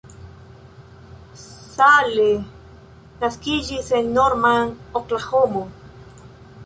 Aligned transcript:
Salle 1.75 2.25
naskiĝis 3.25 3.93
en 3.99 4.11
Norman, 4.17 4.75
Oklahomo. 5.01 5.63